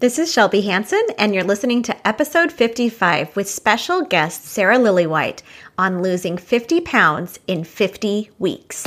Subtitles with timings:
[0.00, 5.42] This is Shelby Hanson, and you're listening to episode 55 with special guest Sarah Lillywhite
[5.78, 8.84] on losing 50 pounds in 50 weeks.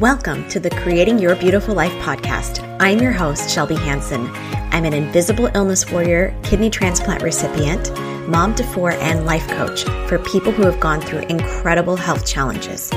[0.00, 2.66] Welcome to the Creating Your Beautiful Life podcast.
[2.80, 4.28] I'm your host, Shelby Hanson.
[4.72, 7.96] I'm an invisible illness warrior, kidney transplant recipient,
[8.28, 12.90] mom to four, and life coach for people who have gone through incredible health challenges.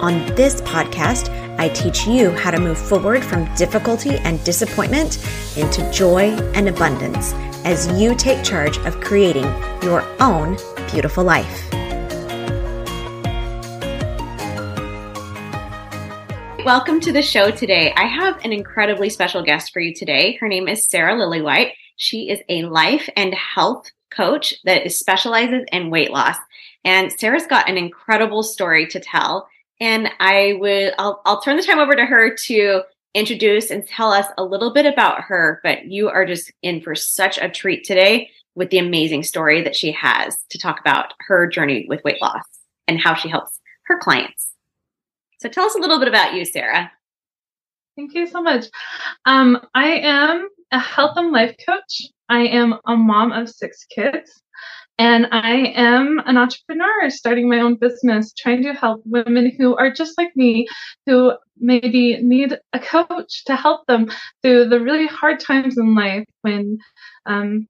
[0.00, 1.28] On this podcast,
[1.58, 5.18] I teach you how to move forward from difficulty and disappointment
[5.58, 7.34] into joy and abundance
[7.66, 9.44] as you take charge of creating
[9.82, 10.56] your own
[10.90, 11.70] beautiful life.
[16.64, 17.92] Welcome to the show today.
[17.94, 20.38] I have an incredibly special guest for you today.
[20.40, 21.72] Her name is Sarah Lillywhite.
[21.96, 26.38] She is a life and health coach that specializes in weight loss.
[26.86, 29.46] And Sarah's got an incredible story to tell.
[29.80, 32.82] And I would I'll, I'll turn the time over to her to
[33.14, 35.60] introduce and tell us a little bit about her.
[35.62, 39.76] But you are just in for such a treat today with the amazing story that
[39.76, 42.44] she has to talk about her journey with weight loss
[42.86, 44.50] and how she helps her clients.
[45.40, 46.92] So tell us a little bit about you, Sarah.
[47.96, 48.66] Thank you so much.
[49.24, 52.02] Um, I am a health and life coach.
[52.28, 54.42] I am a mom of six kids.
[55.00, 59.90] And I am an entrepreneur starting my own business, trying to help women who are
[59.90, 60.68] just like me,
[61.06, 64.10] who maybe need a coach to help them
[64.42, 66.76] through the really hard times in life when
[67.24, 67.66] um,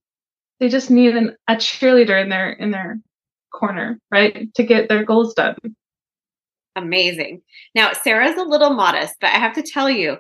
[0.58, 2.98] they just need an, a cheerleader in their in their
[3.54, 5.54] corner, right, to get their goals done.
[6.74, 7.42] Amazing.
[7.76, 10.16] Now, Sarah's a little modest, but I have to tell you,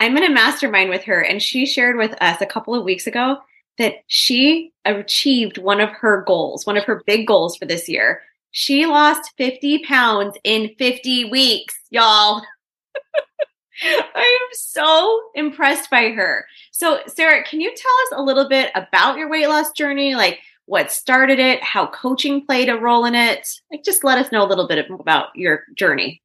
[0.00, 3.06] I'm in a mastermind with her, and she shared with us a couple of weeks
[3.06, 3.36] ago
[3.78, 8.22] that she achieved one of her goals, one of her big goals for this year.
[8.50, 12.42] She lost 50 pounds in 50 weeks, y'all.
[13.82, 16.46] I am so impressed by her.
[16.72, 20.14] So, Sarah, can you tell us a little bit about your weight loss journey?
[20.14, 23.48] Like, what started it, how coaching played a role in it.
[23.70, 26.22] Like, just let us know a little bit about your journey.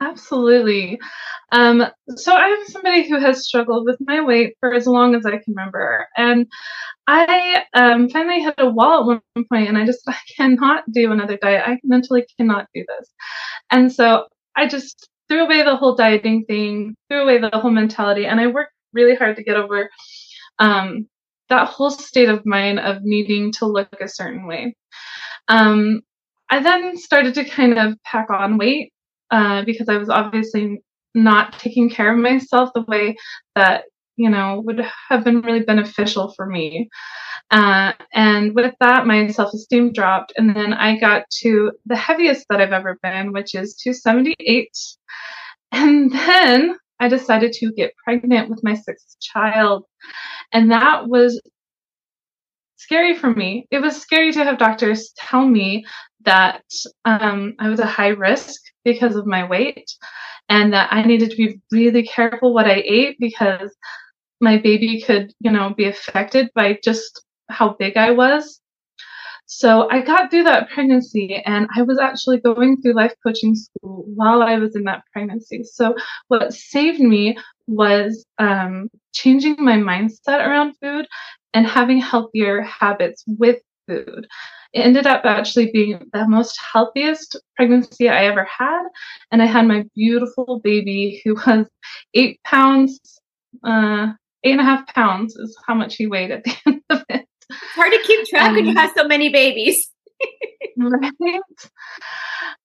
[0.00, 0.98] Absolutely.
[1.50, 1.84] Um,
[2.16, 5.42] so I'm somebody who has struggled with my weight for as long as I can
[5.54, 6.46] remember, and
[7.08, 11.10] I um, finally hit a wall at one point, and I just I cannot do
[11.12, 11.64] another diet.
[11.66, 13.12] I mentally cannot do this,
[13.70, 14.26] and so
[14.56, 18.48] I just threw away the whole dieting thing, threw away the whole mentality, and I
[18.48, 19.90] worked really hard to get over
[20.60, 21.08] um,
[21.50, 24.76] that whole state of mind of needing to look a certain way.
[25.48, 26.02] Um,
[26.50, 28.92] I then started to kind of pack on weight
[29.30, 30.82] uh, because I was obviously
[31.14, 33.16] not taking care of myself the way
[33.54, 33.84] that
[34.16, 36.88] you know would have been really beneficial for me.
[37.50, 42.46] Uh, and with that, my self esteem dropped, and then I got to the heaviest
[42.50, 44.68] that I've ever been, which is 278.
[45.70, 49.84] And then I decided to get pregnant with my sixth child.
[50.52, 51.40] And that was
[52.76, 53.66] scary for me.
[53.70, 55.84] It was scary to have doctors tell me
[56.24, 56.62] that
[57.04, 58.60] um, I was a high risk
[58.92, 59.90] because of my weight
[60.48, 63.76] and that I needed to be really careful what I ate because
[64.40, 68.60] my baby could, you know, be affected by just how big I was.
[69.46, 74.04] So I got through that pregnancy and I was actually going through life coaching school
[74.14, 75.64] while I was in that pregnancy.
[75.64, 75.94] So
[76.28, 81.06] what saved me was um, changing my mindset around food
[81.54, 84.26] and having healthier habits with food.
[84.72, 88.82] It ended up actually being the most healthiest pregnancy I ever had.
[89.32, 91.66] And I had my beautiful baby who was
[92.14, 93.00] eight pounds,
[93.64, 94.08] uh,
[94.44, 97.26] eight and a half pounds is how much he weighed at the end of it.
[97.50, 99.90] It's hard to keep track um, when you have so many babies.
[100.76, 101.40] right.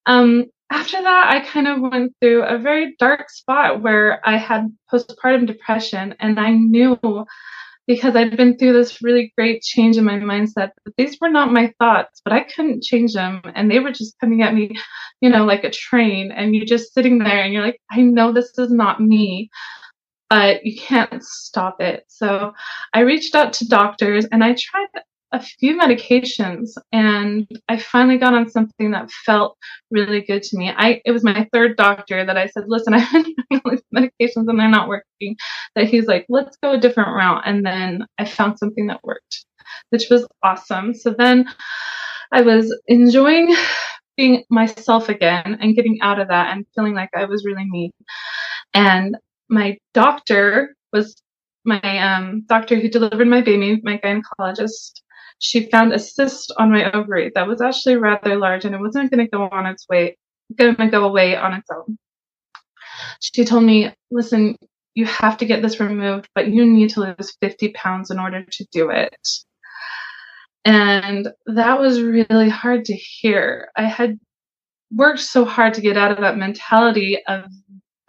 [0.06, 4.76] Um, after that, I kind of went through a very dark spot where I had
[4.92, 6.98] postpartum depression, and I knew
[7.88, 11.52] because I'd been through this really great change in my mindset that these were not
[11.52, 13.42] my thoughts, but I couldn't change them.
[13.56, 14.72] And they were just coming at me,
[15.22, 16.32] you know, like a train.
[16.32, 19.50] And you're just sitting there and you're like, I know this is not me,
[20.30, 22.06] but you can't stop it.
[22.08, 22.54] So
[22.94, 24.88] I reached out to doctors and I tried
[25.34, 29.58] a few medications and I finally got on something that felt
[29.90, 30.72] really good to me.
[30.76, 34.48] I it was my third doctor that I said, listen, I've been all these medications
[34.48, 35.36] and they're not working.
[35.76, 37.42] That he's like, let's go a different route.
[37.46, 39.46] And then I found something that worked,
[39.90, 40.94] which was awesome.
[40.94, 41.50] So then
[42.32, 43.56] I was enjoying
[44.16, 47.92] being myself again and getting out of that and feeling like I was really me.
[48.76, 49.18] And
[49.50, 51.16] my doctor was
[51.66, 55.02] my um, doctor who delivered my baby, my gynecologist,
[55.44, 59.12] she found a cyst on my ovary that was actually rather large and it wasn't
[59.12, 60.18] going to go on its way,
[60.56, 61.98] going to go away on its own.
[63.20, 64.56] she told me, listen,
[64.96, 68.46] you have to get this removed, but you need to lose 50 pounds in order
[68.50, 69.28] to do it.
[70.64, 73.68] And that was really hard to hear.
[73.76, 74.18] I had
[74.94, 77.44] worked so hard to get out of that mentality of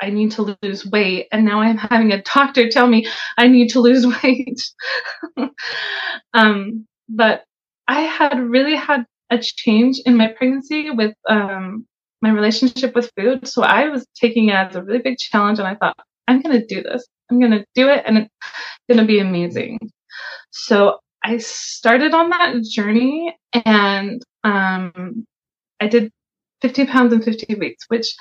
[0.00, 1.26] I need to lose weight.
[1.32, 4.60] And now I'm having a doctor tell me I need to lose weight.
[6.32, 7.44] um, but
[7.88, 11.86] I had really had a change in my pregnancy with um,
[12.22, 13.46] my relationship with food.
[13.46, 15.58] So I was taking it as a really big challenge.
[15.58, 15.96] And I thought,
[16.28, 17.06] I'm going to do this.
[17.30, 18.02] I'm going to do it.
[18.06, 18.30] And it's
[18.88, 19.78] going to be amazing.
[20.50, 23.34] So I started on that journey
[23.64, 25.26] and um,
[25.80, 26.10] I did
[26.62, 28.14] 50 pounds in 50 weeks, which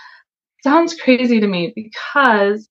[0.63, 2.67] sounds crazy to me because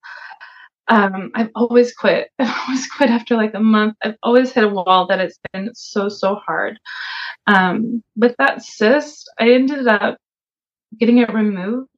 [0.89, 2.29] um, I've always quit.
[2.39, 3.97] I've always quit after like a month.
[4.03, 6.79] I've always hit a wall that it's been so, so hard.
[7.47, 10.17] Um, with that cyst, I ended up
[10.99, 11.89] getting it removed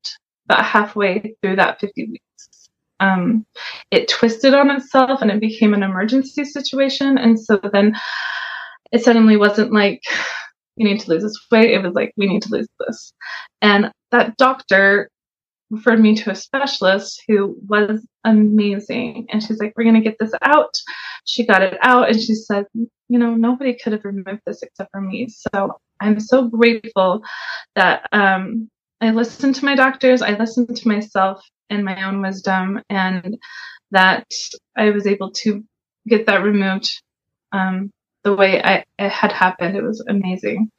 [0.47, 2.69] about halfway through that 50 weeks.
[3.01, 3.45] Um,
[3.91, 7.19] it twisted on itself and it became an emergency situation.
[7.19, 7.95] And so then
[8.93, 10.01] it suddenly wasn't like,
[10.77, 11.73] you need to lose this weight.
[11.73, 13.13] It was like, we need to lose this.
[13.63, 15.09] And that doctor
[15.71, 19.27] referred me to a specialist who was amazing.
[19.31, 20.75] And she's like, we're going to get this out.
[21.25, 24.91] She got it out and she said, you know, nobody could have removed this except
[24.93, 25.29] for me.
[25.29, 27.23] So I'm so grateful
[27.77, 28.69] that um,
[29.01, 33.37] I listened to my doctors, I listened to myself and my own wisdom, and
[33.91, 34.27] that
[34.77, 35.65] I was able to
[36.07, 36.91] get that removed
[37.53, 37.91] um,
[38.23, 39.77] the way I, it had happened.
[39.77, 40.71] It was amazing.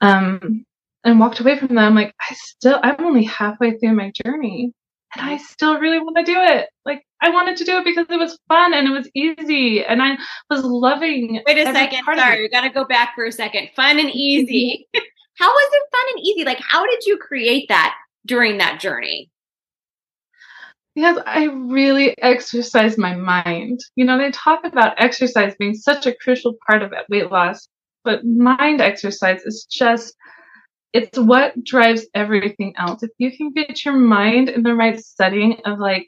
[0.00, 0.64] Um,
[1.04, 4.72] and walked away from them like I still I'm only halfway through my journey
[5.14, 5.44] and I mm-hmm.
[5.44, 6.68] still really want to do it.
[6.84, 10.02] Like I wanted to do it because it was fun and it was easy and
[10.02, 10.16] I
[10.50, 13.70] was loving Wait a second, sorry, you gotta go back for a second.
[13.74, 14.86] Fun and easy.
[14.94, 15.04] Mm-hmm.
[15.38, 16.44] how was it fun and easy?
[16.44, 17.94] Like how did you create that
[18.26, 19.30] during that journey?
[20.94, 23.80] Because I really exercise my mind.
[23.96, 27.68] You know, they talk about exercise being such a crucial part of weight loss,
[28.02, 30.16] but mind exercise is just
[30.92, 33.02] it's what drives everything else.
[33.02, 36.06] If you can get your mind in the right setting of like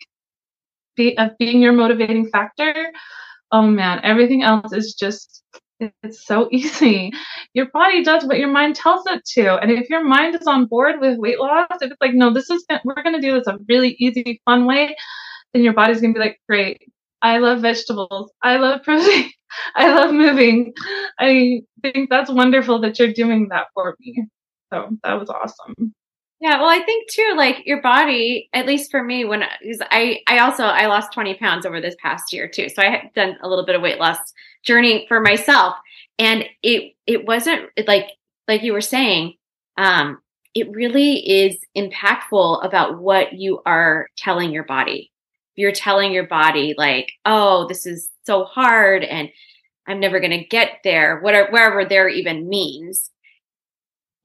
[0.97, 2.93] be of being your motivating factor,
[3.53, 5.43] oh man, everything else is just
[5.81, 7.13] it's so easy.
[7.55, 9.57] Your body does what your mind tells it to.
[9.57, 12.51] And if your mind is on board with weight loss, if it's like, no, this
[12.51, 14.97] is we're gonna do this a really easy, fun way,
[15.55, 16.79] then your body's gonna be like, great.
[17.23, 18.33] I love vegetables.
[18.43, 19.31] I love protein.
[19.75, 20.75] I love moving.
[21.19, 24.27] I think that's wonderful that you're doing that for me.
[24.73, 25.95] So that was awesome.
[26.41, 29.43] Yeah, well, I think too, like your body, at least for me, when
[29.91, 33.13] I, I also I lost twenty pounds over this past year too, so I had
[33.15, 34.19] done a little bit of weight loss
[34.65, 35.75] journey for myself,
[36.19, 38.11] and it it wasn't like
[38.47, 39.35] like you were saying,
[39.79, 40.19] um,
[40.55, 45.11] it really is impactful about what you are telling your body.
[45.57, 49.29] You're telling your body like, oh, this is so hard, and
[49.89, 53.11] I'm never going to get there, whatever wherever there even means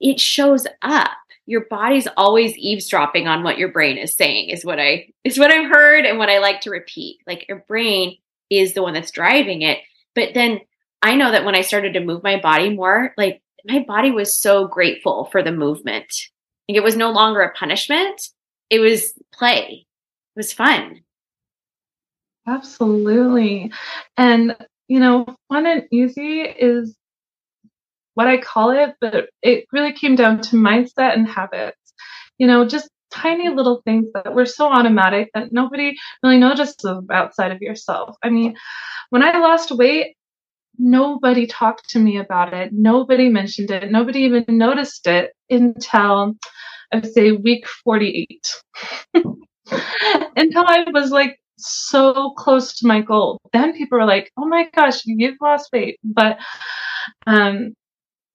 [0.03, 1.11] it shows up.
[1.45, 5.51] Your body's always eavesdropping on what your brain is saying is what i is what
[5.51, 7.17] i've heard and what i like to repeat.
[7.25, 8.17] Like your brain
[8.49, 9.79] is the one that's driving it.
[10.13, 10.59] But then
[11.01, 14.37] i know that when i started to move my body more like my body was
[14.37, 16.13] so grateful for the movement.
[16.67, 18.21] Like it was no longer a punishment.
[18.69, 19.85] It was play.
[20.35, 21.01] It was fun.
[22.45, 23.71] Absolutely.
[24.17, 24.55] And
[24.87, 26.95] you know fun and easy is
[28.15, 31.77] what I call it, but it really came down to mindset and habits.
[32.37, 37.51] You know, just tiny little things that were so automatic that nobody really notices outside
[37.51, 38.15] of yourself.
[38.23, 38.55] I mean,
[39.09, 40.15] when I lost weight,
[40.77, 42.71] nobody talked to me about it.
[42.73, 43.91] Nobody mentioned it.
[43.91, 46.35] Nobody even noticed it until
[46.91, 48.47] I would say week 48.
[50.35, 53.39] until I was like so close to my goal.
[53.53, 55.99] Then people were like, oh my gosh, you've lost weight.
[56.03, 56.37] But
[57.27, 57.73] um,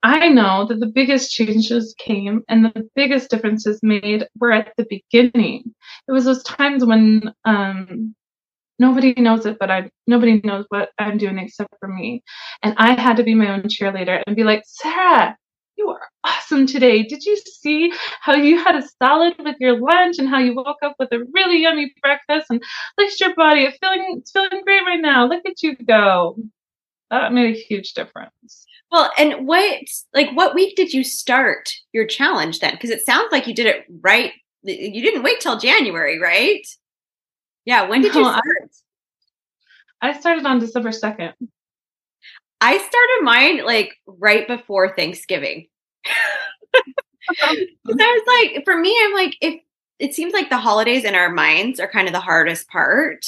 [0.02, 4.86] I know that the biggest changes came and the biggest differences made were at the
[4.88, 5.74] beginning.
[6.06, 8.14] It was those times when um,
[8.78, 12.22] nobody knows it, but I nobody knows what I'm doing except for me,
[12.62, 15.36] and I had to be my own cheerleader and be like, Sarah,
[15.76, 17.02] you are awesome today.
[17.02, 20.78] Did you see how you had a salad with your lunch and how you woke
[20.82, 22.62] up with a really yummy breakfast and
[22.98, 25.26] look at your body, it's feeling it's feeling great right now.
[25.26, 26.36] Look at you go.
[27.10, 28.67] That made a huge difference.
[28.90, 29.82] Well, and what
[30.14, 32.72] like what week did you start your challenge then?
[32.72, 34.32] Because it sounds like you did it right.
[34.62, 36.66] You didn't wait till January, right?
[37.64, 37.88] Yeah.
[37.88, 38.42] When did no, you start?
[40.00, 41.34] I, I started on December second.
[42.60, 45.68] I started mine like right before Thanksgiving.
[47.40, 49.60] I was like, for me, I'm like, if
[49.98, 53.26] it seems like the holidays in our minds are kind of the hardest part.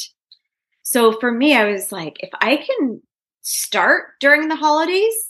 [0.83, 3.02] So for me, I was like, if I can
[3.43, 5.30] start during the holidays,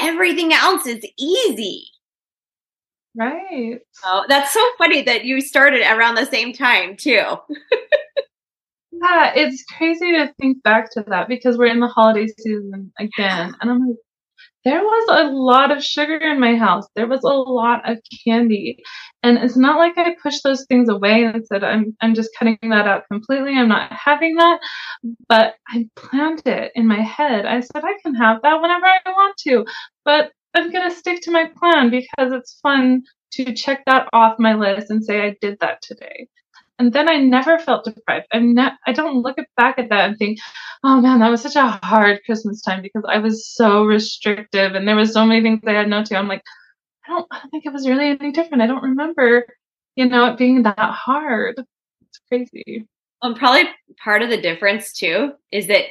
[0.00, 1.84] everything else is easy.
[3.14, 3.80] Right.
[4.04, 7.22] Oh, that's so funny that you started around the same time too.
[8.92, 13.56] yeah, it's crazy to think back to that because we're in the holiday season again.
[13.60, 13.96] And I'm like,
[14.64, 16.84] there was a lot of sugar in my house.
[16.96, 18.78] There was a lot of candy.
[19.22, 22.58] And it's not like I pushed those things away and said, I'm, I'm just cutting
[22.62, 23.52] that out completely.
[23.54, 24.60] I'm not having that.
[25.28, 27.46] But I planned it in my head.
[27.46, 29.64] I said, I can have that whenever I want to.
[30.04, 34.38] But I'm going to stick to my plan because it's fun to check that off
[34.38, 36.28] my list and say I did that today.
[36.78, 38.26] And then I never felt deprived.
[38.32, 40.38] I'm not, I don't look back at that and think,
[40.84, 44.86] oh man, that was such a hard Christmas time because I was so restrictive and
[44.86, 46.16] there was so many things I had no to.
[46.16, 46.42] I'm like,
[47.06, 48.62] I don't, I don't think it was really any different.
[48.62, 49.46] I don't remember,
[49.96, 51.56] you know, it being that hard.
[52.02, 52.86] It's crazy.
[53.22, 53.64] Um, probably
[54.02, 55.84] part of the difference too is that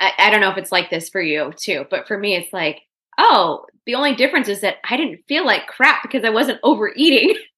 [0.00, 2.52] I, I don't know if it's like this for you too, but for me, it's
[2.52, 2.80] like,
[3.18, 7.36] oh, the only difference is that I didn't feel like crap because I wasn't overeating.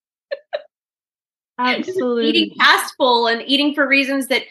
[1.59, 2.29] Absolutely.
[2.29, 4.43] eating past full and eating for reasons that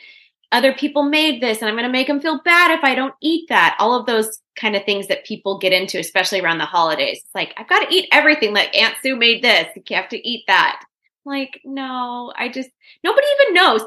[0.51, 3.13] other people made this and I'm going to make them feel bad if I don't
[3.21, 3.75] eat that.
[3.79, 7.19] All of those kind of things that people get into, especially around the holidays.
[7.23, 8.53] It's like, I've got to eat everything.
[8.53, 9.67] Like Aunt Sue made this.
[9.75, 10.83] You have to eat that.
[11.25, 12.69] Like, no, I just,
[13.03, 13.81] nobody even knows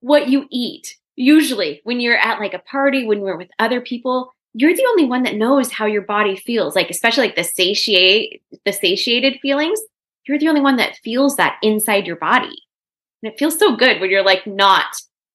[0.00, 0.96] what you eat.
[1.16, 5.04] Usually, when you're at like a party, when you're with other people, you're the only
[5.04, 6.76] one that knows how your body feels.
[6.76, 9.80] Like, especially like the satiate, the satiated feelings
[10.28, 12.56] you're the only one that feels that inside your body.
[13.22, 14.86] And it feels so good when you're like not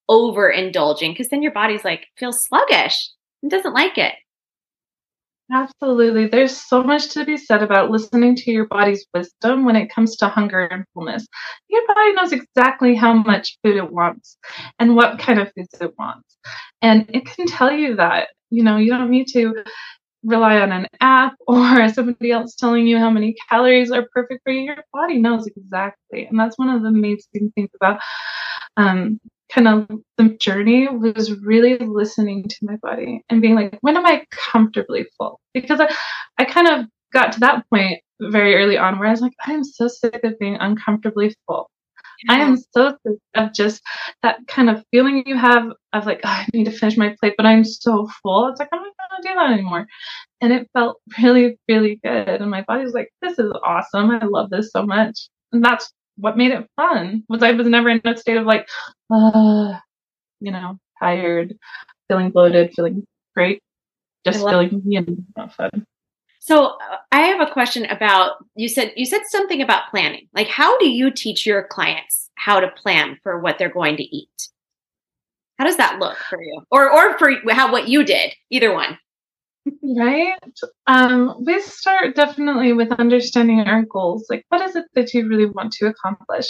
[0.09, 3.09] overindulging because then your body's like feels sluggish
[3.41, 4.13] and doesn't like it.
[5.51, 6.27] Absolutely.
[6.27, 10.15] There's so much to be said about listening to your body's wisdom when it comes
[10.17, 11.27] to hunger and fullness.
[11.69, 14.37] Your body knows exactly how much food it wants
[14.79, 16.37] and what kind of foods it wants.
[16.81, 18.29] And it can tell you that.
[18.49, 19.63] You know, you don't need to
[20.23, 24.51] rely on an app or somebody else telling you how many calories are perfect for
[24.53, 24.61] you.
[24.61, 26.25] Your body knows exactly.
[26.25, 27.99] And that's one of the amazing things about
[28.77, 29.19] um,
[29.51, 29.87] kind of
[30.17, 35.05] the journey was really listening to my body and being like, when am I comfortably
[35.17, 35.39] full?
[35.53, 35.93] Because I,
[36.37, 39.63] I kind of got to that point very early on where I was like, I'm
[39.63, 41.69] so sick of being uncomfortably full.
[42.29, 43.81] I am so sick of just
[44.21, 47.33] that kind of feeling you have of like, oh, I need to finish my plate,
[47.37, 48.47] but I'm so full.
[48.47, 49.87] It's like, I'm not going to do that anymore.
[50.41, 52.41] And it felt really, really good.
[52.41, 54.11] And my body was like, this is awesome.
[54.11, 55.29] I love this so much.
[55.51, 58.67] And that's what made it fun was I was never in a state of like,
[59.13, 59.77] uh,
[60.39, 61.55] you know, tired,
[62.07, 63.61] feeling bloated, feeling great,
[64.25, 65.85] just feeling, you know, fun.
[66.45, 70.27] So uh, I have a question about you said you said something about planning.
[70.35, 74.03] Like how do you teach your clients how to plan for what they're going to
[74.03, 74.49] eat?
[75.57, 76.61] How does that look for you?
[76.69, 78.33] Or or for how what you did?
[78.49, 78.97] Either one.
[79.81, 80.33] Right.
[80.87, 84.25] Um, we start definitely with understanding our goals.
[84.29, 86.47] Like, what is it that you really want to accomplish?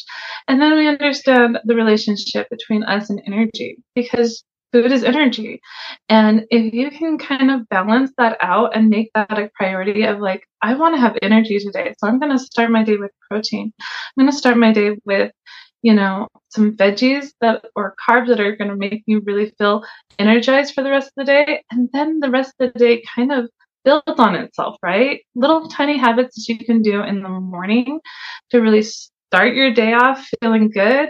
[0.48, 5.62] And then we understand the relationship between us and energy because food is energy.
[6.10, 10.20] And if you can kind of balance that out and make that a priority of
[10.20, 11.94] like, I want to have energy today.
[11.98, 13.72] So I'm going to start my day with protein.
[13.80, 15.32] I'm going to start my day with,
[15.84, 19.84] you know, some veggies that or carbs that are going to make me really feel
[20.18, 21.64] energized for the rest of the day.
[21.72, 23.50] And then the rest of the day kind of
[23.86, 25.22] builds on itself, right?
[25.36, 28.00] Little tiny habits that you can do in the morning
[28.50, 31.10] to really start your day off feeling good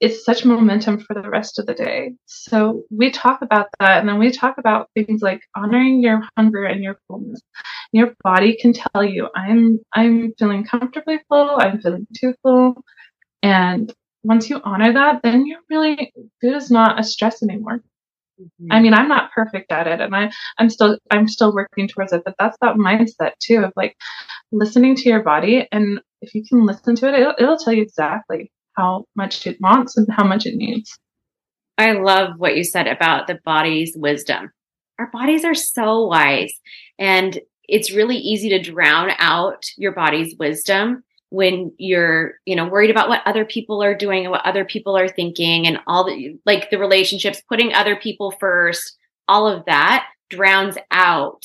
[0.00, 2.12] it's such momentum for the rest of the day.
[2.26, 6.64] So we talk about that and then we talk about things like honoring your hunger
[6.64, 7.40] and your fullness.
[7.92, 12.84] Your body can tell you, I'm I'm feeling comfortably full, I'm feeling too full.
[13.42, 17.82] And once you honor that, then you're really food is not a stress anymore.
[18.40, 18.72] Mm-hmm.
[18.72, 22.12] I mean, I'm not perfect at it and I, I'm still I'm still working towards
[22.12, 23.96] it, but that's that mindset too of like
[24.52, 27.82] listening to your body and if you can listen to it, it'll, it'll tell you
[27.82, 30.98] exactly how much it wants and how much it needs.
[31.76, 34.50] I love what you said about the body's wisdom.
[34.98, 36.52] Our bodies are so wise,
[36.98, 42.90] and it's really easy to drown out your body's wisdom when you're, you know, worried
[42.90, 46.38] about what other people are doing and what other people are thinking and all the
[46.46, 48.96] like the relationships, putting other people first,
[49.28, 51.44] all of that drowns out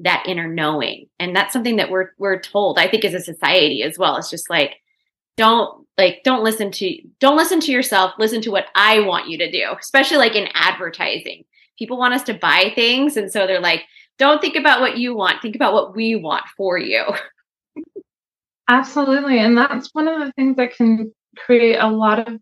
[0.00, 1.06] that inner knowing.
[1.18, 4.16] And that's something that we're we're told, I think as a society as well.
[4.16, 4.76] It's just like
[5.36, 8.12] don't like don't listen to don't listen to yourself.
[8.18, 11.44] Listen to what i want you to do especially like in advertising.
[11.78, 13.82] People want us to buy things and so they're like
[14.18, 15.42] don't think about what you want.
[15.42, 17.04] Think about what we want for you.
[18.68, 19.38] Absolutely.
[19.40, 22.40] And that's one of the things that can create a lot of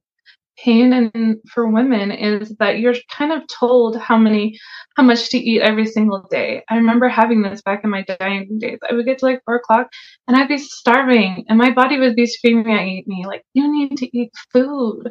[0.56, 4.58] pain and for women is that you're kind of told how many
[4.96, 6.62] how much to eat every single day.
[6.68, 8.78] I remember having this back in my dieting days.
[8.88, 9.88] I would get to like four o'clock
[10.28, 13.96] and i'd be starving and my body would be screaming at me like you need
[13.98, 15.10] to eat food.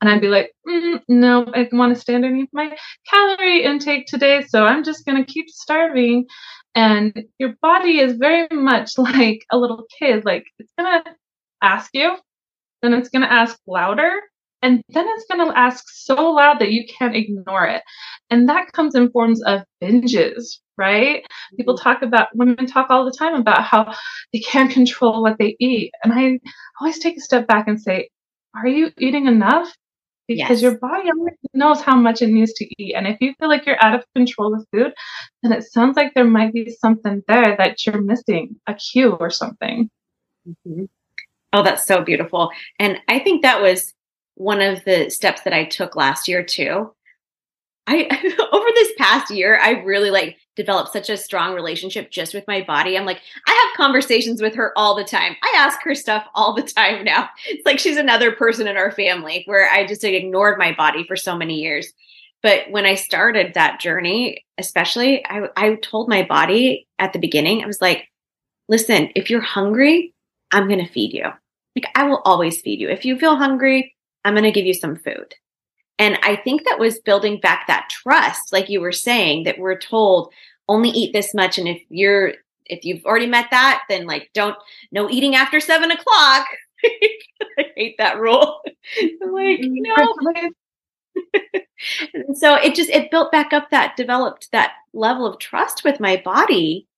[0.00, 2.76] And i'd be like mm, no i want to stay underneath my
[3.08, 6.26] calorie intake today so i'm just going to keep starving.
[6.74, 11.10] And your body is very much like a little kid like it's going to
[11.62, 12.16] ask you
[12.82, 14.20] then it's going to ask louder
[14.62, 17.82] and then it's going to ask so loud that you can't ignore it.
[18.30, 21.24] And that comes in forms of binges, right?
[21.56, 21.82] People mm-hmm.
[21.82, 23.94] talk about, women talk all the time about how
[24.32, 25.92] they can't control what they eat.
[26.02, 26.38] And I
[26.80, 28.08] always take a step back and say,
[28.54, 29.72] are you eating enough?
[30.28, 30.62] Because yes.
[30.62, 31.08] your body
[31.54, 32.94] knows how much it needs to eat.
[32.96, 34.92] And if you feel like you're out of control with food,
[35.42, 39.30] then it sounds like there might be something there that you're missing, a cue or
[39.30, 39.88] something.
[40.48, 40.84] Mm-hmm.
[41.52, 42.50] Oh, that's so beautiful.
[42.80, 43.92] And I think that was
[44.36, 46.92] one of the steps that I took last year too.
[47.86, 48.08] I
[48.52, 52.62] over this past year, I really like developed such a strong relationship just with my
[52.62, 52.96] body.
[52.96, 55.36] I'm like, I have conversations with her all the time.
[55.42, 57.28] I ask her stuff all the time now.
[57.46, 61.16] It's like she's another person in our family where I just ignored my body for
[61.16, 61.92] so many years.
[62.42, 67.62] But when I started that journey, especially, I, I told my body at the beginning,
[67.62, 68.08] I was like,
[68.68, 70.14] listen, if you're hungry,
[70.52, 71.24] I'm going to feed you.
[71.24, 72.88] Like, I will always feed you.
[72.88, 73.95] If you feel hungry,
[74.26, 75.36] I'm going to give you some food.
[76.00, 79.78] And I think that was building back that trust, like you were saying, that we're
[79.78, 80.32] told
[80.68, 81.58] only eat this much.
[81.58, 84.56] And if you're, if you've already met that, then like don't,
[84.90, 86.44] no eating after seven o'clock.
[86.84, 88.60] I hate that rule.
[89.00, 90.50] I'm like, mm-hmm.
[91.54, 91.62] no.
[92.34, 96.20] so it just, it built back up that, developed that level of trust with my
[96.24, 96.88] body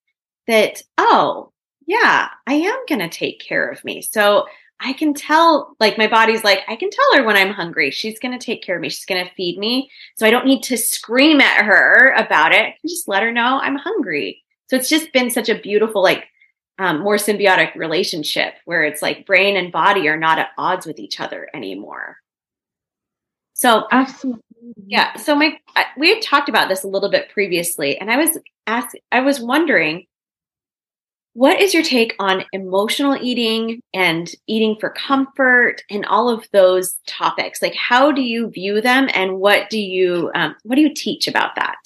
[0.47, 1.52] that, oh,
[1.87, 4.00] yeah, I am going to take care of me.
[4.00, 4.47] So
[4.80, 7.90] I can tell, like, my body's like, I can tell her when I'm hungry.
[7.90, 8.88] She's going to take care of me.
[8.88, 9.90] She's going to feed me.
[10.16, 12.61] So I don't need to scream at her about it.
[12.61, 14.44] I can just let her know I'm hungry.
[14.68, 16.26] So it's just been such a beautiful, like,
[16.79, 21.00] um, more symbiotic relationship where it's like brain and body are not at odds with
[21.00, 22.18] each other anymore.
[23.55, 24.42] So, absolutely.
[24.87, 25.16] Yeah.
[25.16, 25.59] So, my,
[25.96, 29.40] we had talked about this a little bit previously, and I was asked, I was
[29.40, 30.07] wondering,
[31.38, 36.96] what is your take on emotional eating and eating for comfort and all of those
[37.07, 37.62] topics?
[37.62, 41.29] Like, how do you view them, and what do you um, what do you teach
[41.29, 41.79] about that?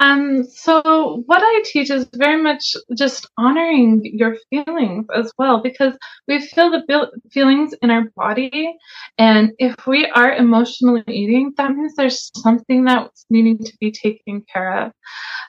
[0.00, 5.94] Um, so what I teach is very much just honoring your feelings as well, because
[6.28, 8.72] we feel the feelings in our body,
[9.18, 14.44] and if we are emotionally eating, that means there's something that's needing to be taken
[14.52, 14.92] care of.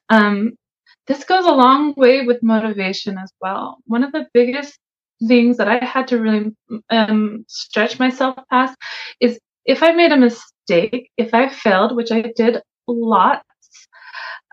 [0.10, 0.54] Um,
[1.10, 3.80] this goes a long way with motivation as well.
[3.86, 4.78] One of the biggest
[5.28, 6.52] things that I had to really
[6.92, 8.78] um, stretch myself past
[9.20, 13.44] is if I made a mistake, if I failed, which I did lots,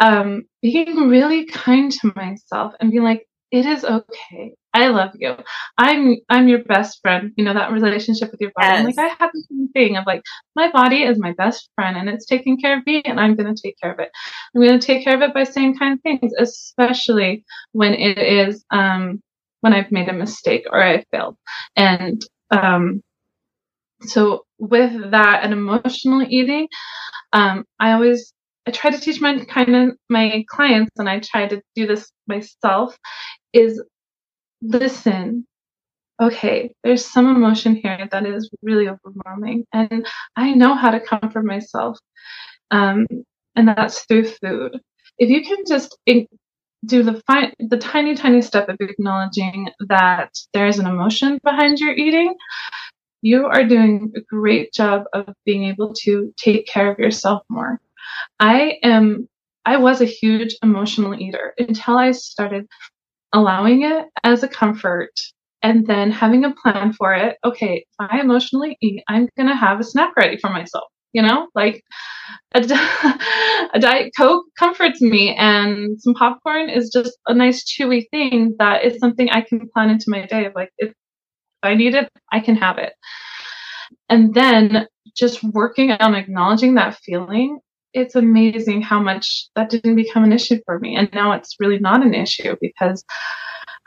[0.03, 4.55] um, being really kind to myself and being like, it is okay.
[4.77, 5.35] I love you.
[5.79, 7.33] I'm I'm your best friend.
[7.37, 8.69] You know that relationship with your body.
[8.69, 8.85] Yes.
[8.85, 10.23] Like I have the same thing of like
[10.55, 13.53] my body is my best friend and it's taking care of me and I'm going
[13.55, 14.11] to take care of it.
[14.55, 18.67] I'm going to take care of it by saying kind things, especially when it is
[18.71, 19.23] um
[19.62, 21.37] when I've made a mistake or I failed.
[21.75, 23.03] And um
[24.03, 26.69] so with that and emotional eating,
[27.33, 28.31] um I always
[28.67, 32.12] I try to teach my kind of my clients and I try to do this
[32.27, 32.99] myself
[33.55, 33.83] is
[34.62, 35.47] listen.
[36.21, 41.45] Okay there's some emotion here that is really overwhelming and i know how to comfort
[41.45, 41.99] myself
[42.71, 43.07] um,
[43.55, 44.81] and that's through food.
[45.19, 45.99] If you can just
[46.85, 51.79] do the fi- the tiny tiny step of acknowledging that there is an emotion behind
[51.81, 52.35] your eating
[53.23, 57.81] you are doing a great job of being able to take care of yourself more.
[58.40, 59.29] I am
[59.64, 62.66] i was a huge emotional eater until i started
[63.37, 65.11] allowing it as a comfort
[65.62, 67.37] and then having a plan for it.
[67.44, 70.85] Okay, if I emotionally eat, I'm going to have a snack ready for myself.
[71.12, 71.83] You know, like
[72.55, 72.61] a,
[73.75, 78.85] a Diet Coke comforts me, and some popcorn is just a nice chewy thing that
[78.85, 80.49] is something I can plan into my day.
[80.55, 80.92] Like, if
[81.62, 82.92] I need it, I can have it.
[84.09, 87.59] And then just working on acknowledging that feeling
[87.96, 90.96] it's amazing how much that didn't become an issue for me.
[90.96, 93.02] And now it's really not an issue because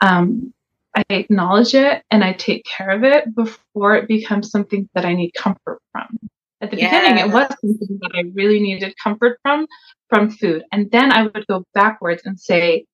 [0.00, 0.52] um,
[0.96, 5.14] I acknowledge it and I take care of it before it becomes something that I
[5.14, 6.18] need comfort from.
[6.60, 6.90] At the yeah.
[6.90, 9.66] beginning, it was something that I really needed comfort from,
[10.08, 10.64] from food.
[10.72, 12.86] And then I would go backwards and say,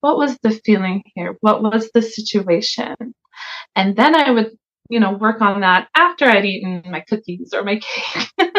[0.00, 1.36] what was the feeling here?
[1.40, 2.96] What was the situation?
[3.76, 4.56] And then I would
[4.90, 7.80] you know, work on that after I'd eaten my cookies or my
[8.38, 8.50] cake.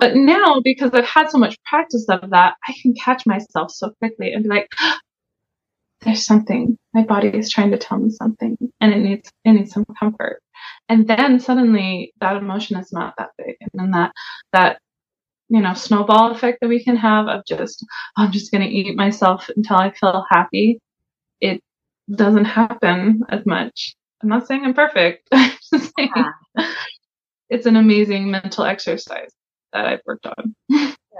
[0.00, 3.90] But now, because I've had so much practice of that, I can catch myself so
[3.98, 4.68] quickly and be like,
[6.02, 6.78] there's something.
[6.94, 10.40] My body is trying to tell me something and it needs it needs some comfort.
[10.88, 13.56] And then suddenly that emotion is not that big.
[13.60, 14.12] And then that
[14.52, 14.78] that
[15.50, 17.84] you know, snowball effect that we can have of just,
[18.16, 20.78] oh, I'm just going to eat myself until I feel happy.
[21.40, 21.60] It
[22.14, 23.96] doesn't happen as much.
[24.22, 25.28] I'm not saying I'm perfect.
[25.32, 26.72] I'm just saying yeah.
[27.50, 29.30] it's an amazing mental exercise
[29.72, 30.54] that I've worked on.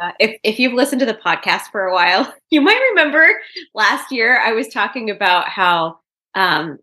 [0.01, 0.13] Yeah.
[0.19, 3.29] If, if you've listened to the podcast for a while, you might remember
[3.75, 5.99] last year I was talking about how
[6.35, 6.79] um,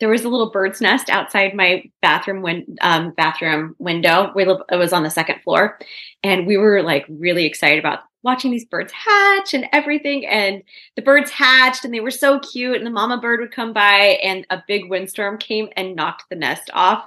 [0.00, 4.32] there was a little bird's nest outside my bathroom win- um, bathroom window.
[4.34, 5.78] We live, it was on the second floor,
[6.22, 10.24] and we were like really excited about watching these birds hatch and everything.
[10.26, 10.62] And
[10.96, 12.76] the birds hatched, and they were so cute.
[12.76, 16.36] And the mama bird would come by, and a big windstorm came and knocked the
[16.36, 17.04] nest off,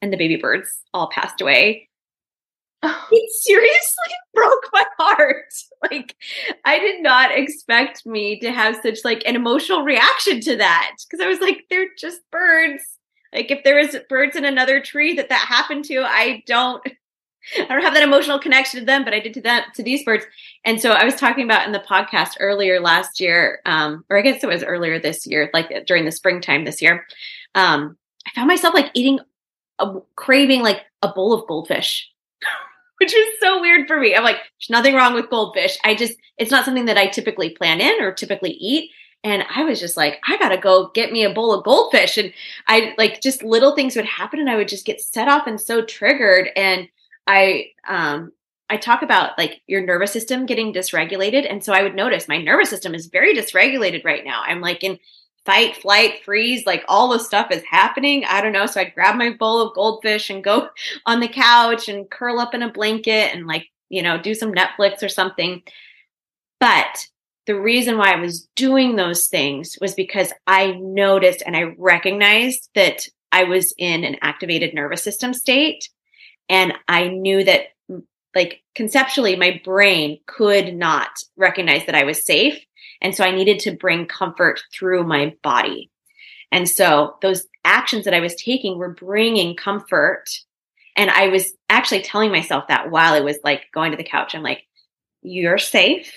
[0.00, 1.87] and the baby birds all passed away
[3.10, 5.52] it seriously broke my heart.
[5.90, 6.14] Like
[6.64, 11.24] I did not expect me to have such like an emotional reaction to that because
[11.24, 12.82] I was like they're just birds.
[13.32, 16.82] Like if there was birds in another tree that that happened to, I don't
[17.58, 20.04] I don't have that emotional connection to them, but I did to that to these
[20.04, 20.24] birds.
[20.64, 24.22] And so I was talking about in the podcast earlier last year, um, or I
[24.22, 27.06] guess it was earlier this year, like during the springtime this year.
[27.54, 29.20] Um, I found myself like eating,
[29.78, 32.10] a, craving like a bowl of goldfish
[32.98, 34.14] which was so weird for me.
[34.14, 35.78] I'm like, there's nothing wrong with goldfish.
[35.84, 38.90] I just, it's not something that I typically plan in or typically eat.
[39.24, 42.18] And I was just like, I gotta go get me a bowl of goldfish.
[42.18, 42.32] And
[42.66, 45.60] I like just little things would happen and I would just get set off and
[45.60, 46.50] so triggered.
[46.54, 46.88] And
[47.26, 48.32] I, um,
[48.70, 51.50] I talk about like your nervous system getting dysregulated.
[51.50, 54.42] And so I would notice my nervous system is very dysregulated right now.
[54.44, 54.98] I'm like in
[55.44, 58.24] fight, flight, freeze, like all the stuff is happening.
[58.24, 58.66] I don't know.
[58.66, 60.68] So I'd grab my bowl of goldfish and go
[61.06, 64.52] on the couch and curl up in a blanket and like, you know, do some
[64.52, 65.62] Netflix or something.
[66.60, 67.06] But
[67.46, 72.68] the reason why I was doing those things was because I noticed and I recognized
[72.74, 73.00] that
[73.32, 75.88] I was in an activated nervous system state.
[76.50, 77.68] And I knew that,
[78.34, 82.62] like, conceptually, my brain could not recognize that I was safe
[83.00, 85.90] and so I needed to bring comfort through my body.
[86.50, 90.24] And so those actions that I was taking were bringing comfort.
[90.96, 94.34] And I was actually telling myself that while I was like going to the couch,
[94.34, 94.64] I'm like,
[95.22, 96.12] you're safe.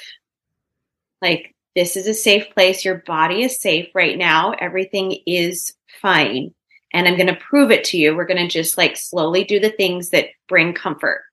[1.21, 2.83] Like, this is a safe place.
[2.83, 4.51] Your body is safe right now.
[4.51, 6.53] Everything is fine.
[6.93, 8.15] And I'm going to prove it to you.
[8.15, 11.23] We're going to just like slowly do the things that bring comfort.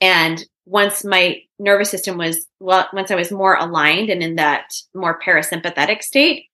[0.00, 4.72] And once my nervous system was well once i was more aligned and in that
[4.94, 6.44] more parasympathetic state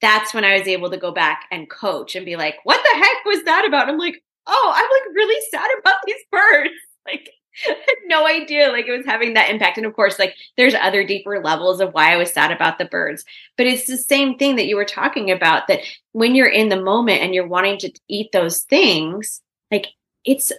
[0.00, 2.98] that's when i was able to go back and coach and be like what the
[2.98, 3.88] heck was that about?
[3.88, 6.70] I'm like oh i'm like really sad about these birds.
[7.06, 7.30] Like
[8.06, 9.76] no idea like it was having that impact.
[9.76, 12.86] And of course like there's other deeper levels of why i was sad about the
[12.86, 13.24] birds.
[13.56, 15.80] But it's the same thing that you were talking about that
[16.12, 19.86] when you're in the moment and you're wanting to eat those things like
[20.24, 20.52] it's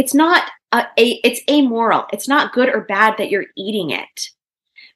[0.00, 2.06] it's not a, a, it's amoral.
[2.10, 4.30] It's not good or bad that you're eating it,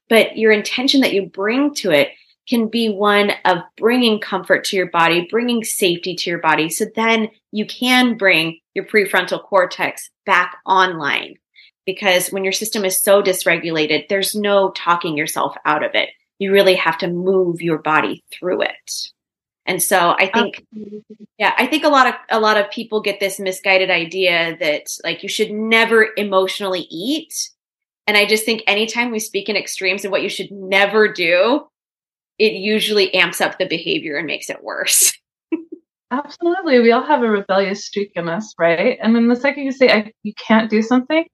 [0.08, 2.08] but your intention that you bring to it
[2.48, 6.70] can be one of bringing comfort to your body, bringing safety to your body.
[6.70, 11.34] So then you can bring your prefrontal cortex back online.
[11.84, 16.08] Because when your system is so dysregulated, there's no talking yourself out of it.
[16.38, 18.90] You really have to move your body through it.
[19.66, 20.66] And so I think,
[21.38, 24.86] yeah, I think a lot of a lot of people get this misguided idea that
[25.02, 27.50] like you should never emotionally eat.
[28.06, 31.66] And I just think anytime we speak in extremes of what you should never do,
[32.38, 35.14] it usually amps up the behavior and makes it worse.
[36.10, 36.80] Absolutely.
[36.80, 38.98] We all have a rebellious streak in us, right?
[39.02, 41.24] And then the second you say I, you can't do something,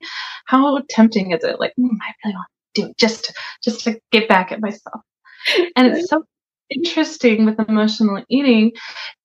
[0.47, 1.59] how tempting is it?
[1.59, 4.61] Like, mm, I really want to do it just to, just to get back at
[4.61, 5.03] myself.
[5.75, 6.25] And it's so
[6.71, 8.73] interesting with emotional eating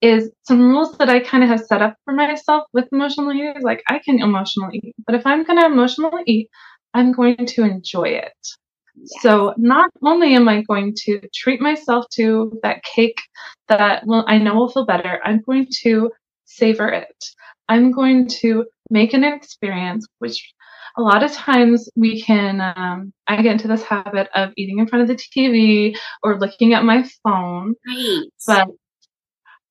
[0.02, 3.62] is some rules that I kind of have set up for myself with emotional eating.
[3.62, 6.50] Like I can emotionally eat, but if I'm going to emotionally eat,
[6.94, 8.34] I'm going to enjoy it.
[8.96, 9.22] Yes.
[9.22, 13.22] So not only am I going to treat myself to that cake
[13.68, 16.12] that will I know will feel better, I'm going to
[16.46, 17.26] savor it.
[17.68, 20.54] I'm going to make an experience which
[20.98, 24.88] a lot of times we can um, i get into this habit of eating in
[24.88, 28.24] front of the tv or looking at my phone right.
[28.48, 28.68] but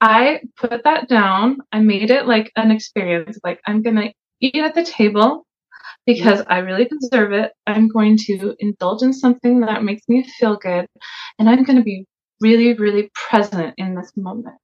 [0.00, 4.74] i put that down i made it like an experience like i'm gonna eat at
[4.74, 5.46] the table
[6.06, 7.52] because I really deserve it.
[7.66, 10.86] I'm going to indulge in something that makes me feel good,
[11.38, 12.06] and I'm going to be
[12.40, 14.56] really, really present in this moment.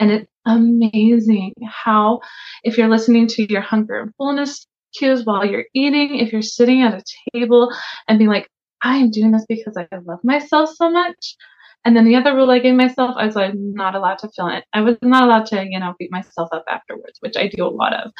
[0.00, 2.20] And it's amazing how,
[2.64, 6.82] if you're listening to your hunger and fullness cues while you're eating, if you're sitting
[6.82, 7.72] at a table
[8.08, 8.48] and being like,
[8.82, 11.36] I am doing this because I love myself so much.
[11.84, 14.48] And then the other rule I gave myself, I was like, not allowed to feel
[14.48, 14.64] it.
[14.74, 17.68] I was not allowed to, you know, beat myself up afterwards, which I do a
[17.68, 18.12] lot of.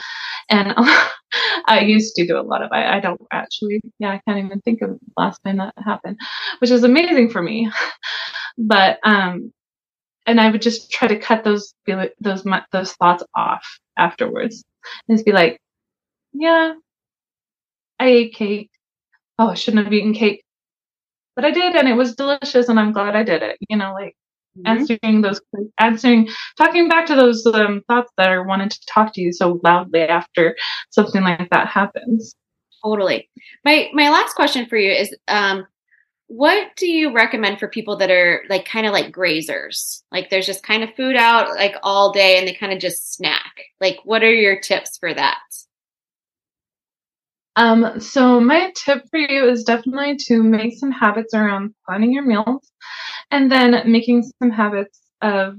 [0.49, 0.73] And
[1.67, 2.73] I used to do a lot of.
[2.73, 6.17] I, I don't actually, yeah, I can't even think of last time that happened,
[6.61, 7.71] which is amazing for me.
[8.59, 9.53] but, um,
[10.27, 13.67] and I would just try to cut those, those, those thoughts off
[13.99, 14.65] afterwards
[15.09, 15.61] and just be like,
[16.33, 16.75] yeah,
[17.99, 18.71] I ate cake.
[19.39, 20.45] Oh, I shouldn't have eaten cake
[21.41, 23.57] but I did, and it was delicious, and I'm glad I did it.
[23.69, 24.15] You know, like
[24.59, 24.67] mm-hmm.
[24.67, 25.41] answering those,
[25.79, 29.59] answering, talking back to those um, thoughts that are wanting to talk to you so
[29.65, 30.55] loudly after
[30.91, 32.35] something like that happens.
[32.85, 33.31] Totally.
[33.65, 35.67] My my last question for you is, um,
[36.27, 40.03] what do you recommend for people that are like kind of like grazers?
[40.13, 43.15] Like there's just kind of food out like all day, and they kind of just
[43.15, 43.63] snack.
[43.81, 45.39] Like, what are your tips for that?
[47.57, 52.25] Um, so my tip for you is definitely to make some habits around planning your
[52.25, 52.71] meals
[53.31, 55.57] and then making some habits of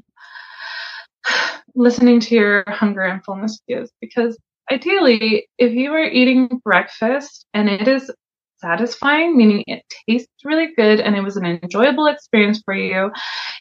[1.76, 3.92] listening to your hunger and fullness cues.
[4.00, 4.38] Because
[4.72, 8.10] ideally if you are eating breakfast and it is
[8.58, 13.12] satisfying meaning it tastes really good and it was an enjoyable experience for you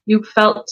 [0.07, 0.69] you felt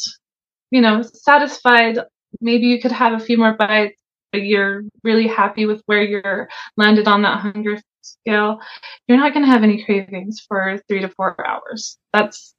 [0.71, 1.99] you know satisfied
[2.41, 4.01] maybe you could have a few more bites
[4.33, 8.61] you're really happy with where you're landed on that hunger scale,
[9.07, 11.99] you're not going to have any cravings for three to four hours.
[12.13, 12.55] That's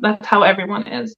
[0.00, 1.14] that's how everyone is,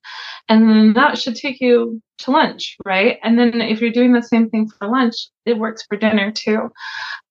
[0.48, 3.18] and then that should take you to lunch, right?
[3.22, 5.14] And then if you're doing the same thing for lunch,
[5.46, 6.70] it works for dinner too.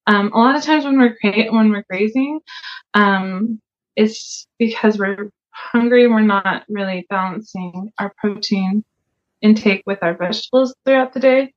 [0.07, 1.15] Um, a lot of times when we're
[1.51, 2.39] when we're grazing,
[2.93, 3.61] um,
[3.95, 6.07] it's because we're hungry.
[6.07, 8.83] We're not really balancing our protein
[9.41, 11.53] intake with our vegetables throughout the day.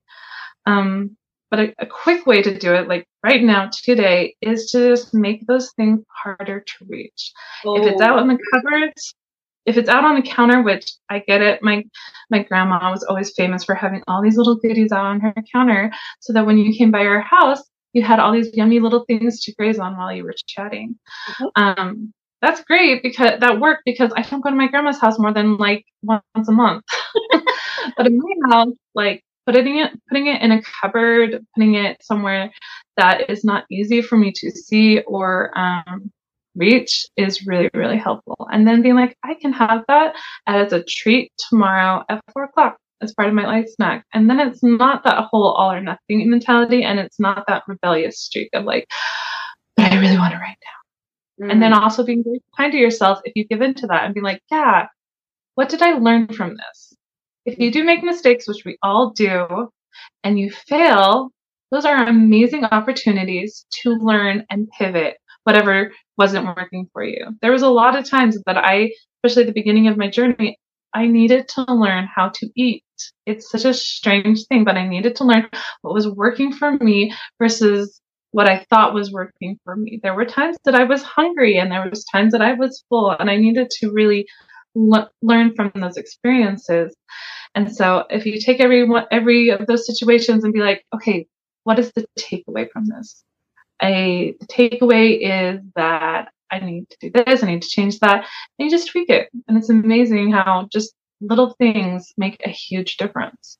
[0.66, 1.16] Um,
[1.50, 5.14] but a, a, quick way to do it, like right now, today, is to just
[5.14, 7.32] make those things harder to reach.
[7.64, 7.76] Oh.
[7.76, 8.50] If it's out in the oh.
[8.52, 9.14] cupboards,
[9.64, 11.84] if it's out on the counter, which I get it, my
[12.30, 15.92] my grandma was always famous for having all these little goodies out on her counter,
[16.20, 19.40] so that when you came by her house, you had all these yummy little things
[19.42, 20.96] to graze on while you were chatting.
[21.30, 21.62] Mm-hmm.
[21.62, 25.32] Um, that's great because that worked because I don't go to my grandma's house more
[25.32, 26.84] than like once a month.
[27.96, 32.50] but in my house, like putting it putting it in a cupboard, putting it somewhere
[32.96, 36.10] that is not easy for me to see or um,
[36.54, 38.46] reach is really really helpful.
[38.50, 40.14] And then being like, I can have that
[40.46, 44.04] as a treat tomorrow at four o'clock as part of my light snack.
[44.14, 48.18] And then it's not that whole all or nothing mentality, and it's not that rebellious
[48.18, 48.86] streak of like,
[49.76, 50.56] but I really want it right
[51.40, 51.46] now.
[51.46, 51.52] Mm.
[51.52, 51.78] And then mm.
[51.78, 54.40] also being very kind to yourself if you give in to that and be like,
[54.50, 54.86] yeah,
[55.54, 56.95] what did I learn from this?
[57.46, 59.70] If you do make mistakes, which we all do,
[60.24, 61.30] and you fail,
[61.70, 67.24] those are amazing opportunities to learn and pivot whatever wasn't working for you.
[67.40, 68.90] There was a lot of times that I,
[69.22, 70.58] especially at the beginning of my journey,
[70.92, 72.82] I needed to learn how to eat.
[73.26, 75.48] It's such a strange thing, but I needed to learn
[75.82, 78.00] what was working for me versus
[78.32, 80.00] what I thought was working for me.
[80.02, 83.10] There were times that I was hungry and there was times that I was full
[83.10, 84.26] and I needed to really
[84.74, 86.94] learn from those experiences.
[87.56, 91.26] And so if you take every one, every of those situations and be like, okay,
[91.64, 93.24] what is the takeaway from this?
[93.82, 98.26] A the takeaway is that I need to do this, I need to change that,
[98.58, 99.30] and you just tweak it.
[99.48, 103.58] And it's amazing how just little things make a huge difference.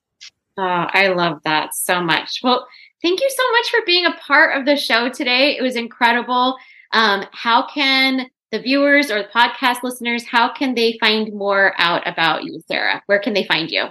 [0.59, 2.41] Oh, I love that so much.
[2.43, 2.67] Well,
[3.03, 5.57] thank you so much for being a part of the show today.
[5.57, 6.57] It was incredible.
[6.93, 8.27] Um, how can
[8.57, 13.03] the viewers or the podcast listeners, how can they find more out about you, Sarah?
[13.05, 13.85] Where can they find you?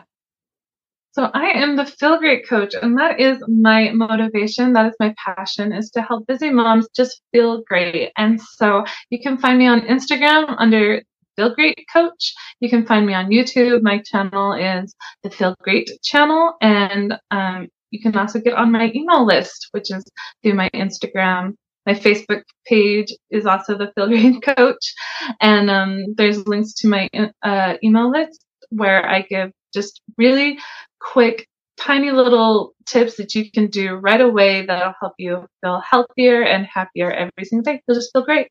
[1.12, 4.74] So I am the Feel Great coach, and that is my motivation.
[4.74, 8.12] That is my passion is to help busy moms just feel great.
[8.18, 11.04] And so you can find me on Instagram under
[11.36, 12.34] Feel Great Coach.
[12.60, 13.82] You can find me on YouTube.
[13.84, 18.92] My channel is the Feel Great channel, and um, you can also get on my
[18.96, 20.04] email list, which is
[20.42, 21.54] through my Instagram
[21.86, 24.94] my Facebook page is also the Feel Great Coach,
[25.42, 27.10] and um, there's links to my
[27.44, 30.58] uh, email list where I give just really
[31.00, 31.48] quick,
[31.80, 36.66] tiny little tips that you can do right away that'll help you feel healthier and
[36.66, 37.82] happier every single day.
[37.88, 38.48] You'll just feel great.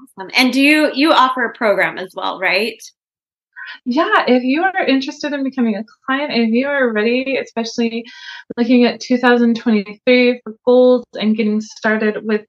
[0.00, 0.30] Awesome.
[0.34, 2.82] And do you you offer a program as well, right?
[3.84, 8.04] Yeah, if you are interested in becoming a client, if you are ready, especially
[8.56, 12.42] looking at 2023 for goals and getting started with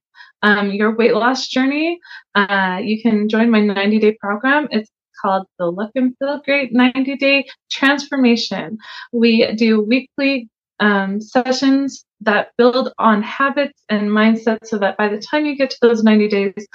[0.43, 1.99] um, your weight loss journey,
[2.35, 4.67] uh, you can join my 90 day program.
[4.69, 8.77] It's called the Look and Feel Great 90 Day Transformation.
[9.11, 15.19] We do weekly um, sessions that build on habits and mindsets so that by the
[15.19, 16.67] time you get to those 90 days,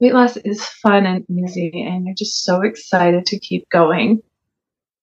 [0.00, 4.22] weight loss is fun and easy, and you're just so excited to keep going.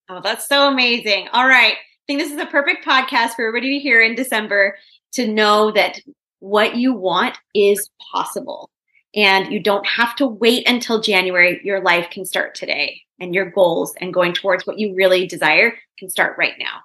[0.10, 1.28] Oh, that's so amazing.
[1.34, 1.74] All right.
[1.74, 4.78] I think this is a perfect podcast for everybody to hear in December
[5.14, 6.00] to know that
[6.40, 8.70] what you want is possible.
[9.16, 11.60] And you don't have to wait until January.
[11.64, 15.74] Your life can start today, and your goals and going towards what you really desire
[15.98, 16.82] can start right now.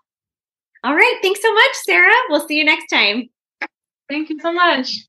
[0.82, 1.18] All right.
[1.22, 2.12] Thanks so much, Sarah.
[2.28, 3.28] We'll see you next time.
[4.08, 5.06] Thank you so much.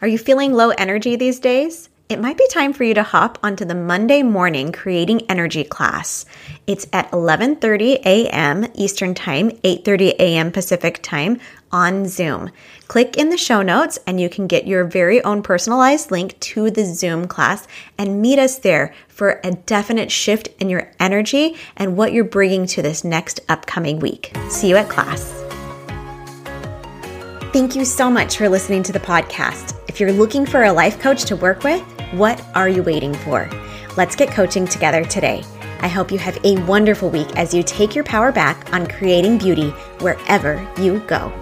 [0.00, 1.88] Are you feeling low energy these days?
[2.12, 6.26] It might be time for you to hop onto the Monday morning creating energy class.
[6.66, 8.66] It's at 11:30 a.m.
[8.74, 10.52] Eastern Time, 8:30 a.m.
[10.52, 12.50] Pacific Time on Zoom.
[12.86, 16.70] Click in the show notes and you can get your very own personalized link to
[16.70, 21.96] the Zoom class and meet us there for a definite shift in your energy and
[21.96, 24.36] what you're bringing to this next upcoming week.
[24.50, 25.32] See you at class.
[27.54, 29.78] Thank you so much for listening to the podcast.
[29.88, 33.48] If you're looking for a life coach to work with, what are you waiting for?
[33.96, 35.44] Let's get coaching together today.
[35.80, 39.38] I hope you have a wonderful week as you take your power back on creating
[39.38, 39.70] beauty
[40.00, 41.32] wherever you go.